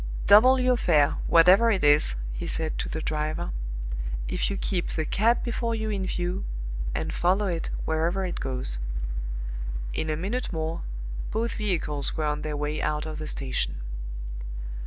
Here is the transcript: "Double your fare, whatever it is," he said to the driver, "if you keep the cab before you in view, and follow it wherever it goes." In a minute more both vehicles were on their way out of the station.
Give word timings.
"Double 0.25 0.59
your 0.59 0.77
fare, 0.77 1.17
whatever 1.27 1.69
it 1.69 1.83
is," 1.83 2.15
he 2.33 2.47
said 2.47 2.75
to 2.79 2.89
the 2.89 3.03
driver, 3.03 3.51
"if 4.27 4.49
you 4.49 4.57
keep 4.57 4.89
the 4.89 5.05
cab 5.05 5.43
before 5.43 5.75
you 5.75 5.91
in 5.91 6.07
view, 6.07 6.43
and 6.95 7.13
follow 7.13 7.45
it 7.45 7.69
wherever 7.85 8.25
it 8.25 8.39
goes." 8.39 8.79
In 9.93 10.09
a 10.09 10.17
minute 10.17 10.51
more 10.51 10.81
both 11.29 11.53
vehicles 11.53 12.17
were 12.17 12.25
on 12.25 12.41
their 12.41 12.57
way 12.57 12.81
out 12.81 13.05
of 13.05 13.19
the 13.19 13.27
station. 13.27 13.75